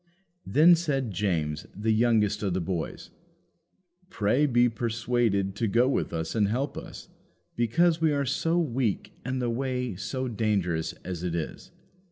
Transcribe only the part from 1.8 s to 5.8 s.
youngest of the boys, "Pray be persuaded to